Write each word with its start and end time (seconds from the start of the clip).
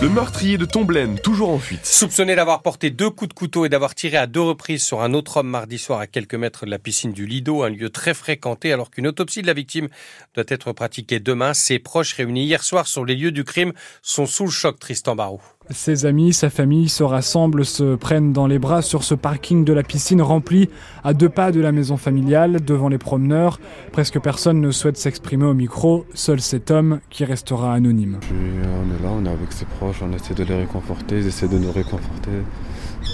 le 0.00 0.08
meurtrier 0.08 0.56
de 0.56 0.64
Tomblaine, 0.64 1.18
toujours 1.18 1.50
en 1.50 1.58
fuite. 1.58 1.84
Soupçonné 1.84 2.34
d'avoir 2.34 2.62
porté 2.62 2.88
deux 2.88 3.10
coups 3.10 3.28
de 3.28 3.34
couteau 3.34 3.66
et 3.66 3.68
d'avoir 3.68 3.94
tiré 3.94 4.16
à 4.16 4.26
deux 4.26 4.40
reprises 4.40 4.82
sur 4.82 5.02
un 5.02 5.12
autre 5.12 5.36
homme 5.38 5.48
mardi 5.48 5.78
soir 5.78 6.00
à 6.00 6.06
quelques 6.06 6.36
mètres 6.36 6.64
de 6.64 6.70
la 6.70 6.78
piscine 6.78 7.12
du 7.12 7.26
Lido, 7.26 7.62
un 7.64 7.68
lieu 7.68 7.90
très 7.90 8.14
fréquenté 8.14 8.72
alors 8.72 8.90
qu'une 8.90 9.06
autopsie 9.06 9.42
de 9.42 9.46
la 9.46 9.52
victime 9.52 9.88
doit 10.34 10.44
être 10.48 10.72
pratiquée 10.72 11.20
demain, 11.20 11.52
ses 11.52 11.78
proches 11.78 12.14
réunis 12.14 12.44
hier 12.44 12.62
soir 12.62 12.86
sur 12.86 13.04
les 13.04 13.14
lieux 13.14 13.32
du 13.32 13.44
crime 13.44 13.74
sont 14.00 14.24
sous 14.24 14.44
le 14.44 14.50
choc, 14.50 14.78
Tristan 14.78 15.16
Barou. 15.16 15.42
Ses 15.72 16.04
amis, 16.04 16.32
sa 16.32 16.50
famille 16.50 16.88
se 16.88 17.04
rassemblent, 17.04 17.64
se 17.64 17.94
prennent 17.94 18.32
dans 18.32 18.48
les 18.48 18.58
bras 18.58 18.82
sur 18.82 19.04
ce 19.04 19.14
parking 19.14 19.64
de 19.64 19.72
la 19.72 19.84
piscine 19.84 20.20
rempli 20.20 20.68
à 21.04 21.14
deux 21.14 21.28
pas 21.28 21.52
de 21.52 21.60
la 21.60 21.70
maison 21.70 21.96
familiale, 21.96 22.64
devant 22.64 22.88
les 22.88 22.98
promeneurs. 22.98 23.60
Presque 23.92 24.18
personne 24.18 24.60
ne 24.60 24.72
souhaite 24.72 24.96
s'exprimer 24.96 25.44
au 25.44 25.54
micro, 25.54 26.06
seul 26.12 26.40
cet 26.40 26.72
homme 26.72 26.98
qui 27.08 27.24
restera 27.24 27.72
anonyme. 27.72 28.18
on 28.32 28.34
est 28.34 29.02
là, 29.02 29.10
on 29.16 29.24
est 29.24 29.28
avec 29.28 29.52
ses 29.52 29.64
proches, 29.64 30.02
on 30.02 30.12
essaie 30.12 30.34
de 30.34 30.42
les 30.42 30.56
réconforter, 30.56 31.18
ils 31.18 31.28
essaient 31.28 31.46
de 31.46 31.58
nous 31.58 31.70
réconforter 31.70 32.30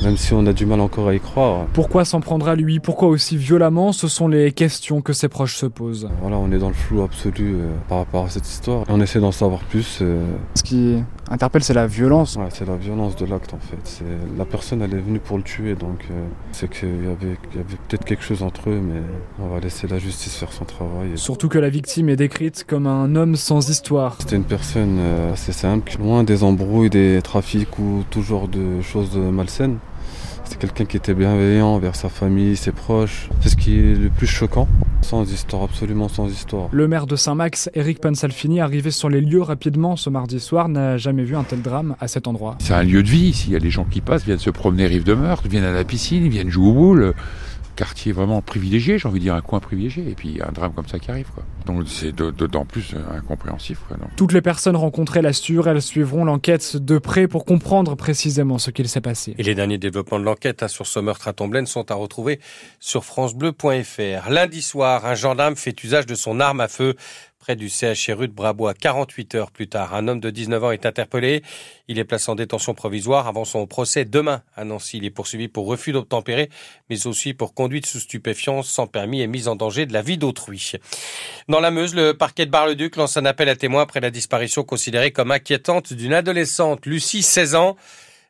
même 0.03 0.17
si 0.17 0.35
on 0.35 0.47
a 0.47 0.53
du 0.53 0.67
mal 0.67 0.81
encore 0.81 1.09
à 1.09 1.15
y 1.15 1.21
croire. 1.21 1.67
Pourquoi 1.73 2.05
s'en 2.05 2.21
prendre 2.21 2.49
à 2.49 2.55
lui? 2.55 2.81
Pourquoi 2.81 3.09
aussi 3.09 3.37
violemment? 3.37 3.93
Ce 3.93 4.09
sont 4.09 4.29
les 4.29 4.53
questions 4.53 5.01
que 5.01 5.12
ses 5.12 5.29
proches 5.29 5.57
se 5.57 5.67
posent. 5.67 6.09
Voilà, 6.21 6.37
on 6.39 6.51
est 6.53 6.59
dans 6.59 6.69
le 6.69 6.75
flou 6.75 7.03
absolu 7.03 7.55
euh, 7.55 7.69
par 7.89 7.99
rapport 7.99 8.27
à 8.27 8.29
cette 8.29 8.47
histoire. 8.49 8.85
On 8.89 9.01
essaie 9.01 9.21
d'en 9.21 9.33
savoir 9.33 9.61
plus. 9.61 10.01
Euh. 10.03 10.25
Ce 10.55 10.62
qui 10.62 10.97
interpelle, 11.31 11.65
c'est 11.65 11.75
la 11.75 11.87
violence. 11.87 12.37
Ouais, 12.37 12.48
c'est 12.51 12.67
la 12.67 12.77
violence 12.77 13.17
de 13.17 13.27
l'acte 13.27 13.55
en 13.55 13.59
fait. 13.59 14.05
La 14.37 14.45
personne, 14.45 14.83
elle 14.83 14.95
est 14.95 15.01
venue 15.01 15.19
pour 15.19 15.39
le 15.39 15.43
tuer, 15.43 15.75
donc 15.75 16.06
euh, 16.11 16.27
c'est 16.53 16.71
qu'il 16.71 16.89
y 16.89 17.09
avait, 17.09 17.37
y 17.55 17.59
avait 17.59 17.77
peut-être 17.89 18.05
quelque 18.05 18.23
chose 18.23 18.43
entre 18.43 18.71
eux, 18.71 18.81
mais 18.81 19.00
on 19.41 19.48
va 19.48 19.61
laisser 19.61 19.87
la 19.87 19.98
justice 19.98 20.37
faire 20.37 20.53
son 20.53 20.65
travail. 20.65 21.12
Surtout 21.17 21.48
que 21.48 21.59
la 21.59 21.69
victime 21.69 22.09
est 22.09 22.17
décrite 22.17 22.65
comme 22.65 22.87
un 22.87 23.15
homme 23.17 23.37
sans 23.37 23.69
histoire. 23.69 24.17
C'était 24.21 24.37
une 24.37 24.45
personne 24.45 25.00
assez 25.33 25.53
simple, 25.53 25.97
loin 25.98 26.23
des 26.23 26.45
embrouilles, 26.45 26.91
des 26.91 27.21
trafics 27.23 27.78
ou 27.78 28.05
tout 28.11 28.23
genre 28.23 28.48
de 28.48 28.81
choses 28.83 29.17
malsaines. 29.17 29.75
C'est 30.47 30.58
quelqu'un 30.58 30.84
qui 30.84 30.97
était 30.97 31.14
bienveillant 31.14 31.66
envers 31.66 31.97
sa 31.97 32.08
famille, 32.08 32.56
ses 32.56 32.72
proches. 32.72 33.28
C'est 33.41 33.48
ce 33.48 33.56
qui 33.56 33.78
est 33.78 33.94
le 33.94 34.08
plus 34.08 34.27
choquant. 34.27 34.69
Sans 35.03 35.30
histoire, 35.30 35.64
absolument 35.64 36.08
sans 36.08 36.28
histoire. 36.28 36.69
Le 36.72 36.88
maire 36.88 37.06
de 37.06 37.16
Saint-Max, 37.16 37.69
Eric 37.75 38.00
Pansalfini, 38.00 38.61
arrivé 38.61 38.91
sur 38.91 39.08
les 39.08 39.20
lieux 39.20 39.42
rapidement 39.42 39.97
ce 39.97 40.08
mardi 40.08 40.41
soir, 40.41 40.69
n'a 40.69 40.97
jamais 40.97 41.25
vu 41.25 41.36
un 41.36 41.42
tel 41.42 41.62
drame 41.62 41.97
à 42.00 42.08
cet 42.08 42.27
endroit. 42.27 42.56
C'est 42.61 42.75
un 42.75 42.83
lieu 42.83 43.03
de 43.03 43.08
vie. 43.08 43.33
S'il 43.33 43.53
y 43.53 43.56
a 43.56 43.61
des 43.61 43.70
gens 43.70 43.84
qui 43.84 44.00
passent, 44.00 44.25
viennent 44.25 44.38
se 44.38 44.50
promener 44.50 44.86
rive 44.86 45.05
de 45.05 45.14
meurtre, 45.14 45.48
viennent 45.48 45.64
à 45.64 45.72
la 45.72 45.84
piscine, 45.84 46.28
viennent 46.28 46.50
jouer 46.50 46.69
au 46.69 46.72
boule 46.72 47.14
quartier 47.77 48.10
vraiment 48.10 48.42
privilégié, 48.42 48.98
j'ai 48.98 49.06
envie 49.06 49.20
de 49.20 49.24
dire 49.24 49.34
un 49.34 49.41
coin 49.41 49.60
privilégié, 49.60 50.08
et 50.08 50.14
puis 50.14 50.41
un 50.42 50.50
drame 50.50 50.72
comme 50.72 50.88
ça 50.88 50.98
qui 50.98 51.10
arrive. 51.10 51.28
Quoi. 51.32 51.44
Donc 51.66 51.84
c'est 51.86 52.12
d'autant 52.12 52.64
plus 52.64 52.94
euh, 52.94 53.16
incompréhensif. 53.16 53.78
Quoi, 53.86 53.96
Toutes 54.16 54.32
les 54.32 54.41
personnes 54.41 54.77
rencontrées 54.77 55.22
l'assurent, 55.22 55.69
elles 55.69 55.82
suivront 55.82 56.24
l'enquête 56.24 56.77
de 56.77 56.98
près 56.98 57.28
pour 57.28 57.44
comprendre 57.44 57.94
précisément 57.94 58.58
ce 58.58 58.70
qu'il 58.70 58.88
s'est 58.88 59.00
passé. 59.00 59.34
Et 59.38 59.42
les 59.42 59.54
derniers 59.54 59.78
développements 59.78 60.19
de 60.19 60.24
l'enquête 60.24 60.62
hein, 60.62 60.69
sur 60.69 60.86
ce 60.86 60.98
meurtre 60.98 61.28
à 61.28 61.32
Tomblaine 61.32 61.66
sont 61.66 61.91
à 61.91 61.94
retrouver 61.94 62.41
sur 62.80 63.04
francebleu.fr. 63.04 64.30
Lundi 64.30 64.62
soir, 64.62 65.06
un 65.06 65.14
gendarme 65.14 65.56
fait 65.56 65.84
usage 65.84 66.06
de 66.06 66.14
son 66.14 66.41
arme 66.41 66.60
à 66.60 66.69
feu 66.69 66.97
près 67.47 67.55
du 67.55 67.69
CHRU 67.69 68.27
de 68.27 68.33
Brabois. 68.33 68.75
48 68.75 69.36
heures 69.36 69.50
plus 69.52 69.69
tard, 69.69 69.94
un 69.94 70.08
homme 70.08 70.19
de 70.19 70.30
19 70.30 70.64
ans 70.64 70.70
est 70.72 70.84
interpellé. 70.84 71.44
Il 71.86 72.00
est 72.00 72.05
placé 72.05 72.28
en 72.28 72.34
détention 72.34 72.75
provisoire 72.75 73.28
avant 73.28 73.44
son 73.44 73.69
procès 73.69 74.05
demain 74.05 74.42
à 74.56 74.64
Nancy. 74.64 74.97
Il 74.97 75.05
est 75.05 75.11
poursuivi 75.11 75.47
pour 75.47 75.69
refus 75.69 75.92
d'obtempérer, 75.92 76.50
mais 76.91 77.06
aussi 77.06 77.34
pour 77.34 77.54
conduite 77.54 77.87
sous 77.87 78.00
stupéfiants 78.00 78.65
sans 78.65 78.88
permis 78.88 79.21
et 79.21 79.28
mise 79.28 79.47
en 79.47 79.54
danger 79.54 79.87
de 79.87 79.93
la 79.93 80.03
vie 80.03 80.19
d'autrui. 80.19 80.72
Dans 81.48 81.60
la 81.60 81.71
Meuse, 81.71 81.94
le 81.94 82.15
parquet 82.15 82.47
de 82.47 82.50
Bar-le-Duc 82.50 82.97
lance 82.97 83.16
un 83.16 83.25
appel 83.25 83.48
à 83.48 83.54
témoins 83.54 83.82
après 83.82 84.00
la 84.00 84.10
disparition 84.10 84.65
considérée 84.65 85.12
comme 85.12 85.31
inquiétante 85.31 85.92
d'une 85.92 86.15
adolescente, 86.15 86.84
Lucie, 86.84 87.22
16 87.22 87.54
ans 87.54 87.76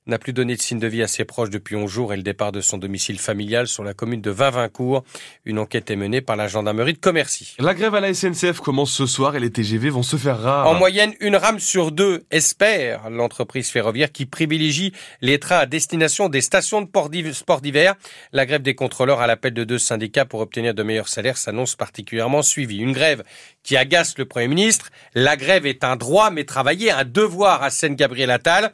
n'a 0.06 0.18
plus 0.18 0.32
donné 0.32 0.56
de 0.56 0.60
signe 0.60 0.78
de 0.78 0.86
vie 0.86 1.02
à 1.02 1.08
ses 1.08 1.24
proches 1.24 1.50
depuis 1.50 1.76
11 1.76 1.90
jours 1.90 2.12
et 2.12 2.16
le 2.16 2.22
départ 2.22 2.52
de 2.52 2.60
son 2.60 2.78
domicile 2.78 3.18
familial 3.18 3.66
sur 3.66 3.84
la 3.84 3.94
commune 3.94 4.20
de 4.20 4.30
Vinvincourt. 4.30 5.04
Une 5.44 5.58
enquête 5.58 5.90
est 5.90 5.96
menée 5.96 6.20
par 6.20 6.36
la 6.36 6.48
gendarmerie 6.48 6.92
de 6.92 6.98
Commercy. 6.98 7.54
La 7.58 7.74
grève 7.74 7.94
à 7.94 8.00
la 8.00 8.12
SNCF 8.14 8.60
commence 8.60 8.92
ce 8.92 9.06
soir 9.06 9.36
et 9.36 9.40
les 9.40 9.50
TGV 9.50 9.90
vont 9.90 10.02
se 10.02 10.16
faire 10.16 10.38
rares. 10.38 10.68
En 10.68 10.74
moyenne, 10.74 11.14
une 11.20 11.36
rame 11.36 11.58
sur 11.58 11.92
deux 11.92 12.24
espère 12.30 13.10
l'entreprise 13.10 13.70
ferroviaire 13.70 14.12
qui 14.12 14.26
privilégie 14.26 14.92
les 15.20 15.38
trains 15.38 15.58
à 15.58 15.66
destination 15.66 16.28
des 16.28 16.40
stations 16.40 16.82
de 16.82 17.32
sport 17.32 17.60
d'hiver. 17.60 17.94
La 18.32 18.46
grève 18.46 18.62
des 18.62 18.74
contrôleurs 18.74 19.20
à 19.20 19.26
l'appel 19.26 19.54
de 19.54 19.64
deux 19.64 19.78
syndicats 19.78 20.24
pour 20.24 20.40
obtenir 20.40 20.74
de 20.74 20.82
meilleurs 20.82 21.08
salaires 21.08 21.36
s'annonce 21.36 21.74
particulièrement 21.74 22.42
suivie. 22.42 22.78
Une 22.78 22.92
grève 22.92 23.22
qui 23.62 23.76
agace 23.76 24.16
le 24.18 24.24
Premier 24.24 24.48
ministre. 24.48 24.90
La 25.14 25.36
grève 25.36 25.66
est 25.66 25.84
un 25.84 25.96
droit, 25.96 26.30
mais 26.30 26.44
travailler 26.44 26.90
un 26.90 27.04
devoir 27.04 27.62
à 27.62 27.70
Seine-Gabriel 27.70 28.30
Attal. 28.30 28.72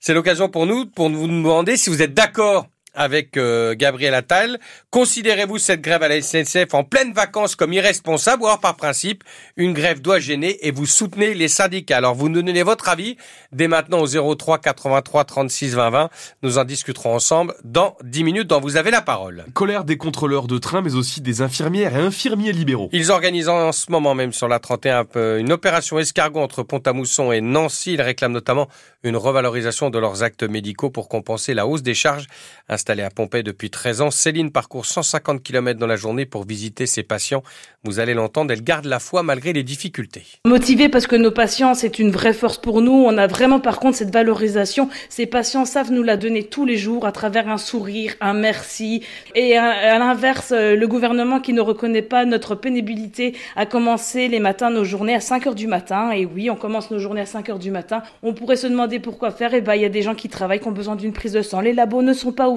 C'est 0.00 0.14
l'occasion 0.14 0.48
pour 0.48 0.66
nous 0.66 0.86
pour 0.86 1.08
vous 1.10 1.26
demander 1.26 1.76
si 1.76 1.90
vous 1.90 2.02
êtes 2.02 2.14
d'accord 2.14 2.68
avec 2.96 3.36
euh, 3.36 3.74
Gabriel 3.76 4.14
Attal. 4.14 4.58
Considérez-vous 4.90 5.58
cette 5.58 5.82
grève 5.82 6.02
à 6.02 6.08
la 6.08 6.20
SNCF 6.20 6.74
en 6.74 6.82
pleine 6.82 7.12
vacances 7.12 7.54
comme 7.54 7.72
irresponsable 7.72 8.42
ou 8.42 8.46
alors 8.46 8.60
par 8.60 8.76
principe, 8.76 9.22
une 9.56 9.72
grève 9.72 10.00
doit 10.00 10.18
gêner 10.18 10.66
et 10.66 10.72
vous 10.72 10.86
soutenez 10.86 11.34
les 11.34 11.48
syndicats? 11.48 11.98
Alors 11.98 12.14
vous 12.14 12.28
nous 12.28 12.42
donnez 12.42 12.62
votre 12.62 12.88
avis 12.88 13.16
dès 13.52 13.68
maintenant 13.68 14.00
au 14.00 14.34
03 14.34 14.58
83 14.58 15.24
36 15.24 15.74
20 15.74 15.90
20. 15.90 16.10
Nous 16.42 16.58
en 16.58 16.64
discuterons 16.64 17.14
ensemble 17.14 17.54
dans 17.62 17.96
10 18.02 18.24
minutes 18.24 18.48
dont 18.48 18.60
vous 18.60 18.76
avez 18.76 18.90
la 18.90 19.02
parole. 19.02 19.44
Colère 19.52 19.84
des 19.84 19.98
contrôleurs 19.98 20.46
de 20.46 20.58
train 20.58 20.80
mais 20.80 20.94
aussi 20.94 21.20
des 21.20 21.42
infirmières 21.42 21.96
et 21.96 22.00
infirmiers 22.00 22.52
libéraux. 22.52 22.88
Ils 22.92 23.10
organisent 23.10 23.48
en 23.48 23.72
ce 23.72 23.92
moment 23.92 24.14
même 24.14 24.32
sur 24.32 24.48
la 24.48 24.58
31 24.58 25.06
une 25.38 25.52
opération 25.52 25.98
escargot 25.98 26.40
entre 26.40 26.62
Pont-à-Mousson 26.62 27.32
et 27.32 27.40
Nancy. 27.40 27.92
Ils 27.94 28.02
réclament 28.02 28.32
notamment 28.32 28.68
une 29.02 29.16
revalorisation 29.16 29.90
de 29.90 29.98
leurs 29.98 30.22
actes 30.22 30.42
médicaux 30.42 30.90
pour 30.90 31.08
compenser 31.08 31.54
la 31.54 31.66
hausse 31.66 31.82
des 31.82 31.94
charges 31.94 32.26
Installée 32.68 33.04
à 33.04 33.10
Pompée 33.10 33.44
depuis 33.44 33.70
13 33.70 34.00
ans, 34.00 34.10
Céline 34.10 34.50
parcourt 34.50 34.86
150 34.86 35.40
km 35.40 35.78
dans 35.78 35.86
la 35.86 35.94
journée 35.94 36.26
pour 36.26 36.44
visiter 36.44 36.86
ses 36.86 37.04
patients. 37.04 37.44
Vous 37.84 38.00
allez 38.00 38.12
l'entendre, 38.12 38.52
elle 38.52 38.64
garde 38.64 38.86
la 38.86 38.98
foi 38.98 39.22
malgré 39.22 39.52
les 39.52 39.62
difficultés. 39.62 40.24
Motivée 40.44 40.88
parce 40.88 41.06
que 41.06 41.14
nos 41.14 41.30
patients, 41.30 41.74
c'est 41.74 42.00
une 42.00 42.10
vraie 42.10 42.32
force 42.32 42.58
pour 42.58 42.82
nous. 42.82 42.90
On 42.90 43.16
a 43.18 43.28
vraiment 43.28 43.60
par 43.60 43.78
contre 43.78 43.98
cette 43.98 44.12
valorisation. 44.12 44.88
Ces 45.08 45.26
patients 45.26 45.64
savent 45.64 45.92
nous 45.92 46.02
la 46.02 46.16
donner 46.16 46.42
tous 46.42 46.64
les 46.64 46.76
jours 46.76 47.06
à 47.06 47.12
travers 47.12 47.48
un 47.48 47.56
sourire, 47.56 48.14
un 48.20 48.34
merci. 48.34 49.04
Et 49.36 49.56
à, 49.56 49.96
l'inverse, 50.00 50.50
euh, 50.50 50.74
le 50.74 50.88
gouvernement 50.88 51.38
qui 51.38 51.52
ne 51.52 51.60
reconnaît 51.60 52.02
pas 52.02 52.24
notre 52.24 52.56
pénibilité 52.56 53.36
a 53.54 53.66
commencé 53.66 54.26
les 54.26 54.40
matins 54.40 54.70
nos 54.70 54.82
journées 54.82 55.14
à 55.14 55.20
5 55.20 55.46
heures 55.46 55.54
du 55.54 55.68
matin. 55.68 56.10
Et 56.10 56.26
oui, 56.26 56.50
on 56.50 56.56
commence 56.56 56.90
nos 56.90 56.98
journées 56.98 57.20
à 57.20 57.26
5 57.26 57.48
heures 57.48 57.60
du 57.60 57.70
matin. 57.70 58.02
On 58.24 58.34
pourrait 58.34 58.56
se 58.56 58.66
demander 58.66 58.98
pourquoi 58.98 59.30
faire. 59.30 59.54
Et 59.54 59.58
eh 59.58 59.60
ben, 59.60 59.76
il 59.76 59.82
y 59.82 59.84
a 59.84 59.88
des 59.88 60.02
gens 60.02 60.16
qui 60.16 60.28
travaillent, 60.28 60.58
qui 60.58 60.66
ont 60.66 60.72
besoin 60.72 60.96
d'une 60.96 61.12
prise 61.12 61.34
de 61.34 61.42
sang. 61.42 61.60
Les 61.60 61.72
labos 61.72 62.02
ne 62.02 62.12
sont 62.12 62.32
pas 62.32 62.48
ouverts. 62.48 62.55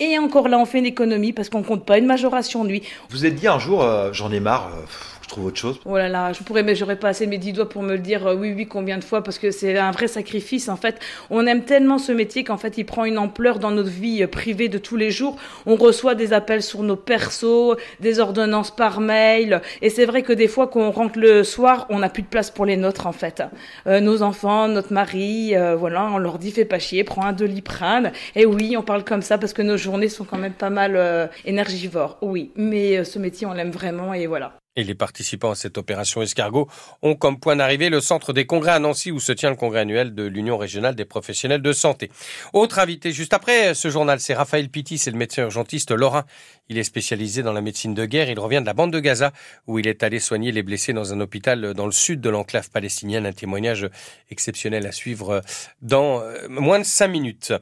Et 0.00 0.18
encore 0.18 0.48
là, 0.48 0.58
on 0.58 0.64
fait 0.64 0.78
une 0.78 0.86
économie 0.86 1.32
parce 1.32 1.48
qu'on 1.48 1.62
compte 1.62 1.84
pas 1.84 1.98
une 1.98 2.06
majoration 2.06 2.64
nuit. 2.64 2.82
Vous 3.10 3.26
êtes 3.26 3.34
dit 3.34 3.48
un 3.48 3.58
jour, 3.58 3.82
euh, 3.82 4.12
j'en 4.12 4.30
ai 4.32 4.40
marre. 4.40 4.70
Euh, 4.74 4.86
je 5.28 5.34
trouve 5.34 5.46
autre 5.46 5.58
chose. 5.58 5.78
Oh 5.84 5.96
là 5.96 6.08
là, 6.08 6.32
je 6.32 6.42
pourrais, 6.42 6.62
mais 6.62 6.74
j'aurais 6.74 6.96
pas 6.96 7.08
assez 7.08 7.26
mes 7.26 7.38
dix 7.38 7.52
doigts 7.52 7.68
pour 7.68 7.82
me 7.82 7.92
le 7.92 7.98
dire 7.98 8.26
euh, 8.26 8.34
oui, 8.34 8.54
oui, 8.56 8.66
combien 8.66 8.98
de 8.98 9.04
fois, 9.04 9.22
parce 9.22 9.38
que 9.38 9.50
c'est 9.50 9.76
un 9.76 9.90
vrai 9.90 10.08
sacrifice. 10.08 10.68
En 10.68 10.76
fait, 10.76 10.98
on 11.30 11.46
aime 11.46 11.64
tellement 11.64 11.98
ce 11.98 12.12
métier 12.12 12.44
qu'en 12.44 12.56
fait, 12.56 12.78
il 12.78 12.84
prend 12.84 13.04
une 13.04 13.18
ampleur 13.18 13.58
dans 13.58 13.70
notre 13.70 13.90
vie 13.90 14.26
privée 14.26 14.68
de 14.68 14.78
tous 14.78 14.96
les 14.96 15.10
jours. 15.10 15.36
On 15.66 15.76
reçoit 15.76 16.14
des 16.14 16.32
appels 16.32 16.62
sur 16.62 16.82
nos 16.82 16.96
persos, 16.96 17.76
des 18.00 18.20
ordonnances 18.20 18.74
par 18.74 19.00
mail, 19.00 19.60
et 19.82 19.90
c'est 19.90 20.06
vrai 20.06 20.22
que 20.22 20.32
des 20.32 20.48
fois, 20.48 20.66
quand 20.66 20.80
on 20.80 20.90
rentre 20.90 21.18
le 21.18 21.44
soir, 21.44 21.86
on 21.90 21.98
n'a 21.98 22.08
plus 22.08 22.22
de 22.22 22.28
place 22.28 22.50
pour 22.50 22.64
les 22.64 22.76
nôtres, 22.76 23.06
en 23.06 23.12
fait. 23.12 23.42
nos 23.86 24.22
enfants, 24.22 24.68
notre 24.68 24.92
mari, 24.92 25.54
voilà, 25.76 26.08
on 26.12 26.18
leur 26.18 26.38
dit 26.38 26.50
fais 26.50 26.64
pas 26.64 26.78
chier, 26.78 27.04
prends 27.04 27.24
un 27.24 27.32
doliprane. 27.32 28.12
Et 28.34 28.46
oui, 28.46 28.76
on 28.76 28.82
parle 28.82 29.04
comme 29.04 29.22
ça 29.22 29.38
parce 29.38 29.52
que 29.52 29.62
nos 29.62 29.76
journées 29.76 30.08
sont 30.08 30.24
quand 30.24 30.38
même 30.38 30.52
pas 30.52 30.70
mal 30.70 30.96
euh, 30.96 31.26
énergivores, 31.44 32.18
oui. 32.22 32.52
Mais 32.56 32.98
euh, 32.98 33.04
ce 33.04 33.18
métier, 33.18 33.46
on 33.46 33.52
l'aime 33.52 33.70
vraiment 33.70 34.14
et 34.14 34.26
voilà. 34.26 34.54
Et 34.78 34.84
les 34.84 34.94
participants 34.94 35.50
à 35.50 35.54
cette 35.56 35.76
opération 35.76 36.22
escargot 36.22 36.68
ont 37.02 37.16
comme 37.16 37.40
point 37.40 37.56
d'arrivée 37.56 37.90
le 37.90 38.00
centre 38.00 38.32
des 38.32 38.46
congrès 38.46 38.70
à 38.70 38.78
Nancy 38.78 39.10
où 39.10 39.18
se 39.18 39.32
tient 39.32 39.50
le 39.50 39.56
congrès 39.56 39.80
annuel 39.80 40.14
de 40.14 40.22
l'Union 40.22 40.56
régionale 40.56 40.94
des 40.94 41.04
professionnels 41.04 41.62
de 41.62 41.72
santé. 41.72 42.12
Autre 42.52 42.78
invité 42.78 43.10
juste 43.10 43.34
après 43.34 43.74
ce 43.74 43.90
journal, 43.90 44.20
c'est 44.20 44.34
Raphaël 44.34 44.68
Pitti, 44.68 44.96
c'est 44.96 45.10
le 45.10 45.16
médecin 45.16 45.42
urgentiste 45.42 45.90
lorrain. 45.90 46.26
Il 46.68 46.78
est 46.78 46.84
spécialisé 46.84 47.42
dans 47.42 47.52
la 47.52 47.60
médecine 47.60 47.94
de 47.94 48.04
guerre. 48.04 48.28
Il 48.28 48.38
revient 48.38 48.60
de 48.60 48.66
la 48.66 48.74
bande 48.74 48.92
de 48.92 49.00
Gaza 49.00 49.32
où 49.66 49.78
il 49.78 49.86
est 49.86 50.02
allé 50.02 50.20
soigner 50.20 50.52
les 50.52 50.62
blessés 50.62 50.92
dans 50.92 51.12
un 51.12 51.20
hôpital 51.20 51.74
dans 51.74 51.86
le 51.86 51.92
sud 51.92 52.20
de 52.20 52.28
l'enclave 52.28 52.70
palestinienne. 52.70 53.26
Un 53.26 53.32
témoignage 53.32 53.88
exceptionnel 54.30 54.86
à 54.86 54.92
suivre 54.92 55.42
dans 55.82 56.20
euh, 56.20 56.48
moins 56.48 56.78
de 56.78 56.84
cinq 56.84 57.08
minutes. 57.08 57.52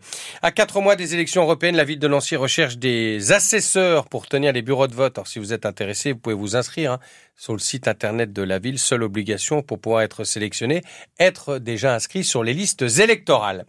À 0.42 0.50
quatre 0.50 0.80
mois 0.80 0.96
des 0.96 1.14
élections 1.14 1.42
européennes, 1.42 1.76
la 1.76 1.84
ville 1.84 1.98
de 1.98 2.08
Nancy 2.08 2.36
recherche 2.36 2.78
des 2.78 3.32
assesseurs 3.32 4.08
pour 4.08 4.26
tenir 4.26 4.52
les 4.52 4.62
bureaux 4.62 4.88
de 4.88 4.94
vote. 4.94 5.18
Alors 5.18 5.28
si 5.28 5.38
vous 5.38 5.52
êtes 5.52 5.66
intéressé, 5.66 6.12
vous 6.12 6.18
pouvez 6.18 6.34
vous 6.34 6.56
inscrire. 6.56 6.92
Hein 6.92 7.00
sur 7.36 7.52
le 7.52 7.58
site 7.58 7.86
internet 7.86 8.32
de 8.32 8.42
la 8.42 8.58
ville. 8.58 8.78
Seule 8.78 9.02
obligation 9.02 9.62
pour 9.62 9.78
pouvoir 9.78 10.02
être 10.02 10.24
sélectionné, 10.24 10.82
être 11.18 11.58
déjà 11.58 11.94
inscrit 11.94 12.24
sur 12.24 12.42
les 12.42 12.54
listes 12.54 12.82
électorales. 12.98 13.66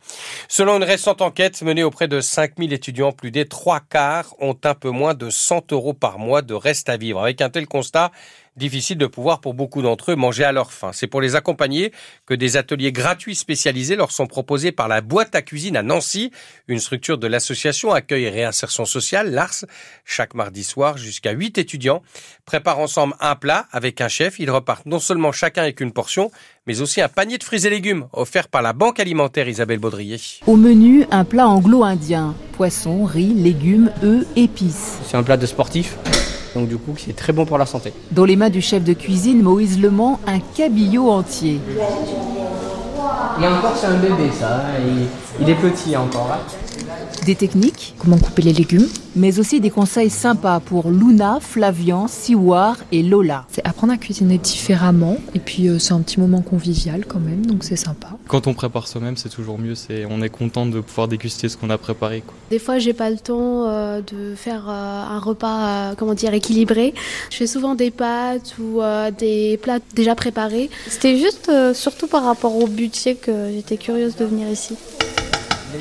Selon 0.47 0.77
une 0.77 0.83
récente 0.83 1.21
enquête 1.21 1.61
menée 1.61 1.83
auprès 1.83 2.07
de 2.07 2.21
5000 2.21 2.73
étudiants, 2.73 3.11
plus 3.11 3.31
des 3.31 3.45
trois 3.45 3.81
quarts 3.81 4.33
ont 4.39 4.57
un 4.63 4.73
peu 4.73 4.89
moins 4.89 5.13
de 5.13 5.26
100 5.29 5.71
euros 5.73 5.93
par 5.93 6.19
mois 6.19 6.41
de 6.41 6.53
reste 6.53 6.89
à 6.89 6.97
vivre. 6.97 7.21
Avec 7.21 7.41
un 7.41 7.49
tel 7.49 7.67
constat, 7.67 8.11
difficile 8.57 8.97
de 8.97 9.05
pouvoir 9.05 9.39
pour 9.39 9.53
beaucoup 9.53 9.81
d'entre 9.81 10.11
eux 10.11 10.15
manger 10.15 10.43
à 10.43 10.51
leur 10.51 10.73
faim. 10.73 10.91
C'est 10.91 11.07
pour 11.07 11.21
les 11.21 11.35
accompagner 11.35 11.93
que 12.25 12.33
des 12.33 12.57
ateliers 12.57 12.91
gratuits 12.91 13.35
spécialisés 13.35 13.95
leur 13.95 14.11
sont 14.11 14.27
proposés 14.27 14.71
par 14.71 14.87
la 14.87 15.01
boîte 15.01 15.35
à 15.35 15.41
cuisine 15.41 15.77
à 15.77 15.83
Nancy, 15.83 16.31
une 16.67 16.79
structure 16.79 17.17
de 17.17 17.27
l'association 17.27 17.91
Accueil 17.91 18.25
et 18.25 18.29
Réinsertion 18.29 18.85
Sociale, 18.85 19.31
l'ARS. 19.31 19.65
Chaque 20.03 20.33
mardi 20.33 20.63
soir, 20.63 20.97
jusqu'à 20.97 21.31
8 21.31 21.57
étudiants 21.59 22.01
préparent 22.45 22.79
ensemble 22.79 23.13
un 23.19 23.35
plat 23.35 23.67
avec 23.71 24.01
un 24.01 24.07
chef. 24.07 24.39
Ils 24.39 24.51
repartent 24.51 24.85
non 24.85 24.99
seulement 24.99 25.31
chacun 25.31 25.61
avec 25.61 25.79
une 25.79 25.91
portion, 25.91 26.31
mais 26.65 26.81
aussi 26.81 27.01
un 27.01 27.09
panier 27.09 27.37
de 27.37 27.43
fruits 27.43 27.65
et 27.65 27.69
légumes 27.69 28.07
offert 28.11 28.47
par 28.47 28.61
la 28.61 28.73
Banque 28.73 28.99
alimentaire 28.99 29.47
Isabelle 29.47 29.79
Baudrier. 29.79 30.19
Au 30.47 30.55
menu, 30.55 31.05
un 31.11 31.23
plat 31.23 31.47
anglo-indien. 31.47 32.35
Poisson, 32.57 33.05
riz, 33.05 33.35
légumes, 33.35 33.91
œufs, 34.03 34.25
épices. 34.35 34.97
C'est 35.05 35.15
un 35.15 35.21
plat 35.21 35.37
de 35.37 35.45
sportif 35.45 35.95
donc 36.55 36.69
du 36.69 36.77
coup 36.77 36.95
c'est 36.97 37.15
très 37.15 37.33
bon 37.33 37.45
pour 37.45 37.59
la 37.59 37.67
santé. 37.67 37.93
Dans 38.09 38.25
les 38.25 38.35
mains 38.35 38.49
du 38.49 38.61
chef 38.61 38.83
de 38.83 38.93
cuisine 38.93 39.43
Moïse 39.43 39.79
Lemont, 39.79 40.17
un 40.25 40.39
cabillaud 40.39 41.11
entier. 41.11 41.59
Et 43.39 43.47
encore 43.47 43.75
c'est 43.79 43.85
un 43.85 43.97
bébé 43.97 44.31
ça, 44.39 44.55
hein, 44.55 45.07
il, 45.39 45.47
est 45.47 45.53
petit 45.53 45.95
encore. 45.95 46.31
Hein. 46.33 46.39
Des 47.27 47.35
techniques, 47.35 47.93
comment 47.97 48.17
couper 48.17 48.41
les 48.41 48.53
légumes, 48.53 48.87
mais 49.17 49.37
aussi 49.37 49.59
des 49.59 49.69
conseils 49.69 50.09
sympas 50.09 50.61
pour 50.61 50.89
Luna, 50.89 51.39
Flavian, 51.41 52.07
Siwar 52.07 52.77
et 52.93 53.03
Lola. 53.03 53.45
C'est 53.49 53.67
apprendre 53.67 53.91
à 53.91 53.97
cuisiner 53.97 54.37
différemment 54.37 55.17
et 55.35 55.39
puis 55.39 55.67
euh, 55.67 55.77
c'est 55.77 55.91
un 55.91 55.99
petit 55.99 56.21
moment 56.21 56.41
convivial 56.41 57.05
quand 57.05 57.19
même, 57.19 57.45
donc 57.45 57.65
c'est 57.65 57.75
sympa. 57.75 58.11
Quand 58.29 58.47
on 58.47 58.53
prépare 58.53 58.87
soi-même, 58.87 59.17
c'est 59.17 59.27
toujours 59.27 59.59
mieux, 59.59 59.75
c'est 59.75 60.05
on 60.09 60.21
est 60.21 60.29
content 60.29 60.67
de 60.67 60.79
pouvoir 60.79 61.09
déguster 61.09 61.49
ce 61.49 61.57
qu'on 61.57 61.69
a 61.69 61.77
préparé. 61.77 62.21
Quoi. 62.21 62.33
Des 62.49 62.59
fois, 62.59 62.79
j'ai 62.79 62.93
pas 62.93 63.09
le 63.09 63.17
temps 63.17 63.67
euh, 63.67 63.99
de 63.99 64.33
faire 64.33 64.63
euh, 64.69 65.03
un 65.03 65.19
repas 65.19 65.95
comment 65.97 66.13
dire 66.13 66.33
équilibré. 66.33 66.93
Je 67.29 67.35
fais 67.35 67.47
souvent 67.47 67.75
des 67.75 67.91
pâtes 67.91 68.55
ou 68.57 68.79
des 69.19 69.59
plats 69.61 69.79
déjà 69.93 70.15
préparés. 70.15 70.69
C'était 70.87 71.17
juste 71.17 71.51
surtout 71.73 72.07
par 72.07 72.23
rapport 72.23 72.55
au 72.55 72.67
budget 72.67 73.15
que 73.15 73.51
j'étais 73.53 73.75
curieuse 73.75 74.15
de 74.15 74.23
venir 74.23 74.47
ici. 74.47 74.77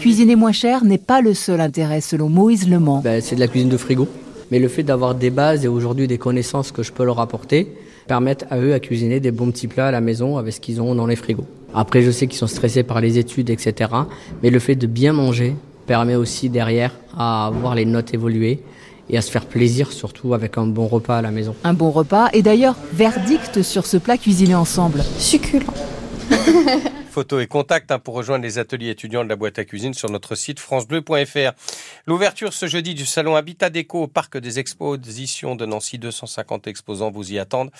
Cuisiner 0.00 0.36
moins 0.36 0.52
cher 0.52 0.84
n'est 0.84 0.98
pas 0.98 1.20
le 1.20 1.34
seul 1.34 1.60
intérêt 1.60 2.00
selon 2.00 2.28
Moïse 2.28 2.68
Le 2.68 2.78
Mans. 2.78 3.00
Ben, 3.02 3.20
c'est 3.20 3.34
de 3.34 3.40
la 3.40 3.48
cuisine 3.48 3.68
de 3.68 3.76
frigo. 3.76 4.08
Mais 4.50 4.58
le 4.58 4.68
fait 4.68 4.82
d'avoir 4.82 5.14
des 5.14 5.30
bases 5.30 5.64
et 5.64 5.68
aujourd'hui 5.68 6.06
des 6.06 6.18
connaissances 6.18 6.70
que 6.72 6.82
je 6.82 6.92
peux 6.92 7.04
leur 7.04 7.18
apporter 7.20 7.72
permettent 8.06 8.46
à 8.50 8.58
eux 8.58 8.74
à 8.74 8.80
cuisiner 8.80 9.20
des 9.20 9.32
bons 9.32 9.50
petits 9.50 9.66
plats 9.66 9.88
à 9.88 9.90
la 9.90 10.00
maison 10.00 10.36
avec 10.36 10.52
ce 10.54 10.60
qu'ils 10.60 10.80
ont 10.80 10.94
dans 10.94 11.06
les 11.06 11.16
frigos. 11.16 11.46
Après, 11.74 12.02
je 12.02 12.10
sais 12.10 12.26
qu'ils 12.26 12.38
sont 12.38 12.46
stressés 12.46 12.82
par 12.82 13.00
les 13.00 13.18
études, 13.18 13.50
etc. 13.50 13.90
Mais 14.42 14.50
le 14.50 14.58
fait 14.58 14.76
de 14.76 14.86
bien 14.86 15.12
manger 15.12 15.54
permet 15.86 16.14
aussi 16.14 16.48
derrière 16.48 16.92
à 17.16 17.50
voir 17.60 17.74
les 17.74 17.84
notes 17.84 18.14
évoluer 18.14 18.60
et 19.08 19.18
à 19.18 19.22
se 19.22 19.30
faire 19.30 19.46
plaisir 19.46 19.92
surtout 19.92 20.34
avec 20.34 20.58
un 20.58 20.66
bon 20.66 20.86
repas 20.86 21.18
à 21.18 21.22
la 21.22 21.30
maison. 21.30 21.54
Un 21.64 21.74
bon 21.74 21.90
repas 21.90 22.28
et 22.32 22.42
d'ailleurs 22.42 22.76
verdict 22.92 23.62
sur 23.62 23.86
ce 23.86 23.96
plat 23.96 24.16
cuisiné 24.16 24.54
ensemble. 24.54 25.02
Succulent. 25.18 25.66
Photos 27.16 27.42
et 27.42 27.46
contacts 27.46 27.90
hein, 27.90 27.98
pour 27.98 28.12
rejoindre 28.12 28.44
les 28.44 28.58
ateliers 28.58 28.90
étudiants 28.90 29.24
de 29.24 29.30
la 29.30 29.36
boîte 29.36 29.58
à 29.58 29.64
cuisine 29.64 29.94
sur 29.94 30.10
notre 30.10 30.34
site 30.34 30.60
francebleu.fr. 30.60 31.52
L'ouverture 32.04 32.52
ce 32.52 32.66
jeudi 32.66 32.92
du 32.92 33.06
salon 33.06 33.36
Habitat 33.36 33.70
Déco 33.70 34.02
au 34.02 34.06
parc 34.06 34.36
des 34.36 34.58
expositions 34.58 35.56
de 35.56 35.64
Nancy. 35.64 35.96
250 35.96 36.66
exposants 36.66 37.10
vous 37.10 37.32
y 37.32 37.38
attendent. 37.38 37.70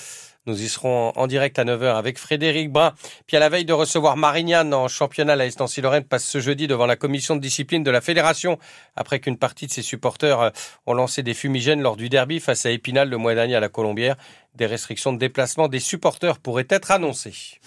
Nous 0.46 0.62
y 0.62 0.68
serons 0.70 1.12
en 1.16 1.26
direct 1.26 1.58
à 1.58 1.66
9h 1.66 1.96
avec 1.96 2.18
Frédéric 2.18 2.72
Brun. 2.72 2.94
Puis 3.26 3.36
à 3.36 3.40
la 3.40 3.50
veille 3.50 3.66
de 3.66 3.74
recevoir 3.74 4.16
Marignane 4.16 4.72
en 4.72 4.88
championnat, 4.88 5.36
la 5.36 5.44
Estancy-Lorraine 5.44 6.04
passe 6.04 6.24
ce 6.24 6.40
jeudi 6.40 6.66
devant 6.66 6.86
la 6.86 6.96
commission 6.96 7.36
de 7.36 7.40
discipline 7.42 7.82
de 7.82 7.90
la 7.90 8.00
fédération 8.00 8.58
après 8.94 9.20
qu'une 9.20 9.36
partie 9.36 9.66
de 9.66 9.72
ses 9.72 9.82
supporters 9.82 10.40
euh, 10.40 10.50
ont 10.86 10.94
lancé 10.94 11.22
des 11.22 11.34
fumigènes 11.34 11.82
lors 11.82 11.96
du 11.96 12.08
derby 12.08 12.40
face 12.40 12.64
à 12.64 12.70
Épinal 12.70 13.10
le 13.10 13.18
mois 13.18 13.34
dernier 13.34 13.56
à 13.56 13.60
la 13.60 13.68
Colombière. 13.68 14.16
Des 14.54 14.64
restrictions 14.64 15.12
de 15.12 15.18
déplacement 15.18 15.68
des 15.68 15.80
supporters 15.80 16.38
pourraient 16.38 16.68
être 16.70 16.90
annoncées. 16.90 17.60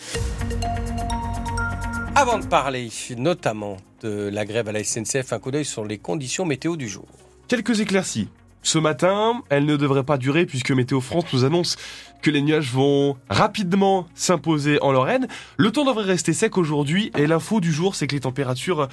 Avant 2.19 2.37
de 2.37 2.45
parler 2.45 2.89
notamment 3.17 3.77
de 4.01 4.27
la 4.27 4.43
grève 4.43 4.67
à 4.67 4.73
la 4.73 4.83
SNCF, 4.83 5.31
un 5.31 5.39
coup 5.39 5.51
d'œil 5.51 5.63
sur 5.63 5.85
les 5.85 5.97
conditions 5.97 6.43
météo 6.43 6.75
du 6.75 6.89
jour. 6.89 7.05
Quelques 7.47 7.79
éclaircies. 7.79 8.27
Ce 8.61 8.77
matin, 8.77 9.41
elles 9.47 9.63
ne 9.63 9.77
devraient 9.77 10.03
pas 10.03 10.17
durer 10.17 10.45
puisque 10.45 10.71
Météo 10.71 10.99
France 10.99 11.31
nous 11.31 11.45
annonce 11.45 11.77
que 12.21 12.29
les 12.29 12.41
nuages 12.41 12.73
vont 12.73 13.15
rapidement 13.29 14.05
s'imposer 14.15 14.81
en 14.81 14.91
Lorraine. 14.91 15.29
Le 15.55 15.71
temps 15.71 15.85
devrait 15.85 16.03
rester 16.03 16.33
sec 16.33 16.57
aujourd'hui 16.57 17.09
et 17.17 17.25
l'info 17.25 17.61
du 17.61 17.71
jour, 17.71 17.95
c'est 17.95 18.05
que 18.05 18.15
les 18.15 18.19
températures 18.19 18.89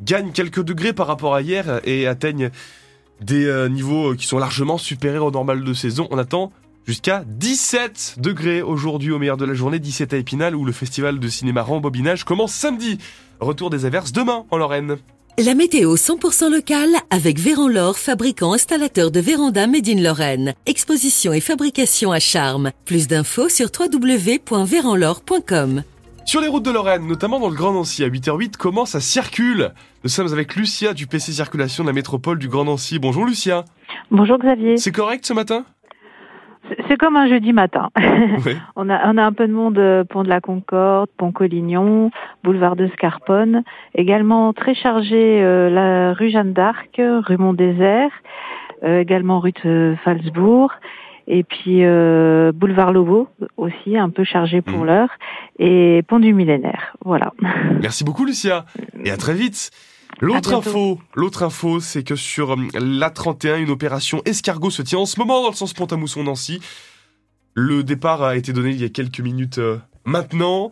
gagnent 0.00 0.32
quelques 0.32 0.64
degrés 0.64 0.92
par 0.92 1.06
rapport 1.06 1.36
à 1.36 1.42
hier 1.42 1.80
et 1.84 2.08
atteignent 2.08 2.50
des 3.20 3.46
euh, 3.46 3.68
niveaux 3.68 4.16
qui 4.16 4.26
sont 4.26 4.38
largement 4.38 4.78
supérieurs 4.78 5.26
au 5.26 5.30
normal 5.30 5.62
de 5.62 5.74
saison. 5.74 6.08
On 6.10 6.18
attend 6.18 6.50
jusqu'à 6.88 7.22
17 7.26 8.14
degrés 8.16 8.62
aujourd'hui 8.62 9.12
au 9.12 9.18
meilleur 9.18 9.36
de 9.36 9.44
la 9.44 9.52
journée, 9.52 9.78
17 9.78 10.14
à 10.14 10.16
Épinal 10.16 10.56
où 10.56 10.64
le 10.64 10.72
festival 10.72 11.18
de 11.18 11.28
cinéma 11.28 11.60
Rembobinage 11.60 12.24
commence 12.24 12.54
samedi. 12.54 12.96
Retour 13.40 13.68
des 13.68 13.84
averses 13.84 14.12
demain 14.12 14.46
en 14.50 14.56
Lorraine. 14.56 14.96
La 15.36 15.54
météo 15.54 15.96
100% 15.96 16.50
locale 16.50 16.96
avec 17.10 17.38
Véran-Lor, 17.38 17.98
fabricant 17.98 18.54
installateur 18.54 19.10
de 19.10 19.20
véranda 19.20 19.66
Made 19.66 19.86
in 19.86 20.00
Lorraine. 20.00 20.54
Exposition 20.64 21.34
et 21.34 21.40
fabrication 21.40 22.10
à 22.10 22.20
charme. 22.20 22.70
Plus 22.86 23.06
d'infos 23.06 23.50
sur 23.50 23.68
www.véranlor.com. 23.78 25.82
Sur 26.24 26.40
les 26.40 26.48
routes 26.48 26.64
de 26.64 26.70
Lorraine, 26.70 27.06
notamment 27.06 27.38
dans 27.38 27.50
le 27.50 27.54
Grand 27.54 27.72
Nancy, 27.72 28.02
à 28.02 28.08
8h08, 28.08 28.54
comment 28.58 28.86
ça 28.86 29.00
circule? 29.00 29.74
Nous 30.04 30.10
sommes 30.10 30.32
avec 30.32 30.56
Lucia 30.56 30.94
du 30.94 31.06
PC 31.06 31.32
Circulation 31.32 31.84
de 31.84 31.88
la 31.88 31.94
métropole 31.94 32.38
du 32.38 32.48
Grand 32.48 32.64
Nancy. 32.64 32.98
Bonjour 32.98 33.26
Lucia. 33.26 33.66
Bonjour 34.10 34.38
Xavier. 34.38 34.78
C'est 34.78 34.92
correct 34.92 35.26
ce 35.26 35.34
matin? 35.34 35.66
C'est 36.88 36.96
comme 36.96 37.16
un 37.16 37.28
jeudi 37.28 37.52
matin. 37.52 37.90
on, 38.76 38.88
a, 38.88 39.12
on 39.12 39.18
a 39.18 39.22
un 39.22 39.32
peu 39.32 39.46
de 39.46 39.52
monde 39.52 39.78
euh, 39.78 40.04
pont 40.04 40.22
de 40.22 40.28
la 40.28 40.40
Concorde, 40.40 41.08
pont 41.16 41.32
Collignon, 41.32 42.10
boulevard 42.42 42.76
de 42.76 42.88
Scarponne, 42.88 43.62
également 43.94 44.52
très 44.52 44.74
chargé 44.74 45.42
euh, 45.42 45.70
la 45.70 46.14
rue 46.14 46.30
Jeanne 46.30 46.52
d'Arc, 46.52 46.98
rue 46.98 47.36
Mont-Désert, 47.36 48.10
euh, 48.84 49.00
également 49.00 49.40
rue 49.40 49.52
de 49.64 49.96
Falsbourg, 50.04 50.72
et 51.26 51.44
puis 51.44 51.82
boulevard 52.54 52.92
Lobo 52.92 53.28
aussi 53.58 53.98
un 53.98 54.08
peu 54.08 54.24
chargé 54.24 54.62
pour 54.62 54.78
mmh. 54.78 54.86
l'heure, 54.86 55.10
et 55.58 56.02
pont 56.08 56.20
du 56.20 56.32
Millénaire. 56.32 56.96
Voilà. 57.04 57.32
Merci 57.82 58.02
beaucoup 58.02 58.24
Lucia, 58.24 58.64
et 59.04 59.10
à 59.10 59.18
très 59.18 59.34
vite. 59.34 59.70
L'autre 60.20 60.54
info, 60.54 60.98
l'autre 61.14 61.42
info, 61.44 61.80
c'est 61.80 62.02
que 62.02 62.16
sur 62.16 62.52
euh, 62.52 62.56
l'A31, 62.74 63.58
une 63.58 63.70
opération 63.70 64.20
escargot 64.24 64.70
se 64.70 64.82
tient 64.82 64.98
en 64.98 65.06
ce 65.06 65.18
moment 65.18 65.42
dans 65.42 65.50
le 65.50 65.54
sens 65.54 65.74
Pont-à-Mousson-Nancy. 65.74 66.60
Le 67.54 67.84
départ 67.84 68.22
a 68.22 68.36
été 68.36 68.52
donné 68.52 68.70
il 68.70 68.80
y 68.80 68.84
a 68.84 68.88
quelques 68.88 69.20
minutes 69.20 69.58
euh, 69.58 69.78
maintenant. 70.04 70.70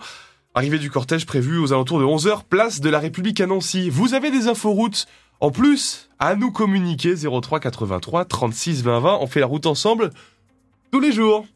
Arrivée 0.54 0.78
du 0.78 0.90
cortège 0.90 1.26
prévu 1.26 1.58
aux 1.58 1.72
alentours 1.72 2.00
de 2.00 2.04
11h, 2.04 2.44
place 2.48 2.80
de 2.80 2.88
la 2.90 2.98
République 2.98 3.40
à 3.40 3.46
Nancy. 3.46 3.90
Vous 3.90 4.14
avez 4.14 4.30
des 4.30 4.48
infos 4.48 4.72
routes 4.72 5.06
en 5.40 5.50
plus 5.50 6.08
à 6.18 6.34
nous 6.34 6.50
communiquer 6.50 7.14
03 7.14 7.60
83 7.60 8.24
36 8.24 8.82
20 8.82 9.00
20. 9.00 9.18
On 9.20 9.26
fait 9.26 9.40
la 9.40 9.46
route 9.46 9.66
ensemble 9.66 10.10
tous 10.90 11.00
les 11.00 11.12
jours. 11.12 11.46